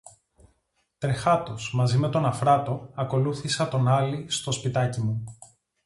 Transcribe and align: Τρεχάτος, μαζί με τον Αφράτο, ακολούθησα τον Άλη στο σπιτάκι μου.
Τρεχάτος, 0.97 1.73
μαζί 1.73 1.97
με 1.97 2.09
τον 2.09 2.25
Αφράτο, 2.25 2.89
ακολούθησα 2.93 3.67
τον 3.67 3.87
Άλη 3.87 4.25
στο 4.29 4.51
σπιτάκι 4.51 5.01
μου. 5.01 5.23